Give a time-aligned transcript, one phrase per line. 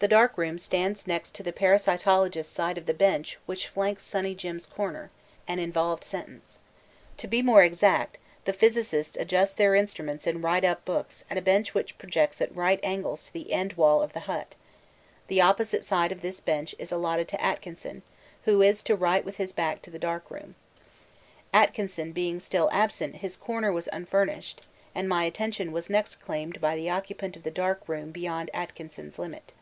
[0.00, 4.34] The dark room stands next to the parasitologist's side of the bench which flanks Sunny
[4.34, 5.10] Jim's Corner
[5.48, 6.58] an involved sentence.
[7.16, 11.40] To be more exact, the physicists adjust their instruments and write up books at a
[11.40, 14.54] bench which projects at right angles to the end wall of the hut;
[15.28, 18.02] the opposite side of this bench is allotted to Atkinson,
[18.44, 20.54] who is to write with his back to the dark room.
[21.50, 24.60] Atkinson being still absent his corner was unfurnished,
[24.94, 29.18] and my attention was next claimed by the occupant of the dark room beyond Atkinson's
[29.18, 29.54] limit.